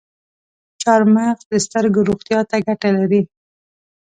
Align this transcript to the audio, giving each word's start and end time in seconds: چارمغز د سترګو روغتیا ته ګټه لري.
چارمغز 0.81 1.41
د 1.51 1.53
سترګو 1.65 1.99
روغتیا 2.09 2.39
ته 2.49 2.55
ګټه 2.67 2.89
لري. 2.97 3.21